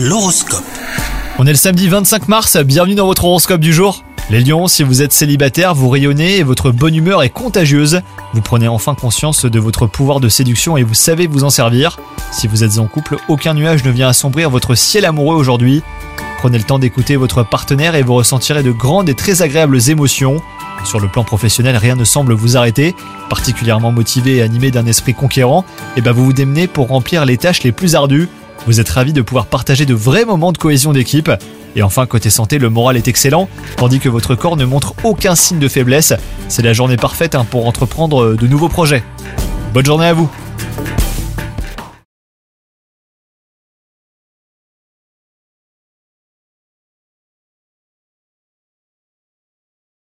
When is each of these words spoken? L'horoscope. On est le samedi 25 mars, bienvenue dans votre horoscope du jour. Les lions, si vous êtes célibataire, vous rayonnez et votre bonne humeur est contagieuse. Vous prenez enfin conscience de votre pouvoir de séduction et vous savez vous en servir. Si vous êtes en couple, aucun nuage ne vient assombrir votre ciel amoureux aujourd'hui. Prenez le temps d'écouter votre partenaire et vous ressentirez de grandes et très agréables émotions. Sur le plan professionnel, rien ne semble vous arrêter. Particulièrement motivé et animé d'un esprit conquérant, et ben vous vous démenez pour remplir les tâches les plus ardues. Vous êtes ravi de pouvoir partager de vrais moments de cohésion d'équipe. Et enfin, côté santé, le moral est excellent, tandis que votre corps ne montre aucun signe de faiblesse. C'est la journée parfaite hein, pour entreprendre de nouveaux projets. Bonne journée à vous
L'horoscope. 0.00 0.62
On 1.40 1.46
est 1.48 1.50
le 1.50 1.56
samedi 1.56 1.88
25 1.88 2.28
mars, 2.28 2.56
bienvenue 2.58 2.94
dans 2.94 3.06
votre 3.06 3.24
horoscope 3.24 3.60
du 3.60 3.72
jour. 3.72 4.04
Les 4.30 4.44
lions, 4.44 4.68
si 4.68 4.84
vous 4.84 5.02
êtes 5.02 5.12
célibataire, 5.12 5.74
vous 5.74 5.88
rayonnez 5.88 6.36
et 6.36 6.44
votre 6.44 6.70
bonne 6.70 6.94
humeur 6.94 7.24
est 7.24 7.30
contagieuse. 7.30 8.00
Vous 8.32 8.40
prenez 8.40 8.68
enfin 8.68 8.94
conscience 8.94 9.44
de 9.44 9.58
votre 9.58 9.88
pouvoir 9.88 10.20
de 10.20 10.28
séduction 10.28 10.76
et 10.76 10.84
vous 10.84 10.94
savez 10.94 11.26
vous 11.26 11.42
en 11.42 11.50
servir. 11.50 11.98
Si 12.30 12.46
vous 12.46 12.62
êtes 12.62 12.78
en 12.78 12.86
couple, 12.86 13.16
aucun 13.26 13.54
nuage 13.54 13.82
ne 13.82 13.90
vient 13.90 14.06
assombrir 14.06 14.50
votre 14.50 14.76
ciel 14.76 15.04
amoureux 15.04 15.34
aujourd'hui. 15.34 15.82
Prenez 16.38 16.58
le 16.58 16.64
temps 16.64 16.78
d'écouter 16.78 17.16
votre 17.16 17.42
partenaire 17.42 17.96
et 17.96 18.02
vous 18.02 18.14
ressentirez 18.14 18.62
de 18.62 18.70
grandes 18.70 19.08
et 19.08 19.16
très 19.16 19.42
agréables 19.42 19.90
émotions. 19.90 20.40
Sur 20.84 21.00
le 21.00 21.08
plan 21.08 21.24
professionnel, 21.24 21.76
rien 21.76 21.96
ne 21.96 22.04
semble 22.04 22.34
vous 22.34 22.56
arrêter. 22.56 22.94
Particulièrement 23.28 23.90
motivé 23.90 24.36
et 24.36 24.42
animé 24.42 24.70
d'un 24.70 24.86
esprit 24.86 25.14
conquérant, 25.14 25.64
et 25.96 26.02
ben 26.02 26.12
vous 26.12 26.24
vous 26.24 26.32
démenez 26.32 26.68
pour 26.68 26.86
remplir 26.86 27.24
les 27.24 27.36
tâches 27.36 27.64
les 27.64 27.72
plus 27.72 27.96
ardues. 27.96 28.28
Vous 28.66 28.80
êtes 28.80 28.88
ravi 28.88 29.12
de 29.12 29.22
pouvoir 29.22 29.46
partager 29.46 29.86
de 29.86 29.94
vrais 29.94 30.24
moments 30.24 30.52
de 30.52 30.58
cohésion 30.58 30.92
d'équipe. 30.92 31.30
Et 31.76 31.82
enfin, 31.82 32.06
côté 32.06 32.30
santé, 32.30 32.58
le 32.58 32.70
moral 32.70 32.96
est 32.96 33.08
excellent, 33.08 33.48
tandis 33.76 34.00
que 34.00 34.08
votre 34.08 34.34
corps 34.34 34.56
ne 34.56 34.64
montre 34.64 34.94
aucun 35.04 35.34
signe 35.34 35.58
de 35.58 35.68
faiblesse. 35.68 36.12
C'est 36.48 36.62
la 36.62 36.72
journée 36.72 36.96
parfaite 36.96 37.34
hein, 37.34 37.46
pour 37.48 37.66
entreprendre 37.66 38.34
de 38.34 38.46
nouveaux 38.46 38.68
projets. 38.68 39.02
Bonne 39.72 39.86
journée 39.86 40.06
à 40.06 40.14
vous 40.14 40.30